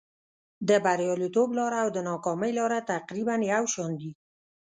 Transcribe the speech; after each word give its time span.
د 0.69 0.69
بریالیتوب 0.85 1.49
لاره 1.59 1.77
او 1.83 1.89
د 1.95 1.97
ناکامۍ 2.09 2.51
لاره 2.59 2.79
تقریبا 2.93 3.35
یو 3.53 3.63
شان 3.73 3.91
دي. 4.01 4.11